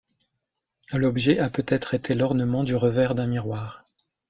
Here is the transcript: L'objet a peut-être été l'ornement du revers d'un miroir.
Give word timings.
L'objet 0.93 1.37
a 1.37 1.51
peut-être 1.51 1.93
été 1.93 2.15
l'ornement 2.15 2.63
du 2.63 2.73
revers 2.75 3.13
d'un 3.13 3.27
miroir. 3.27 3.83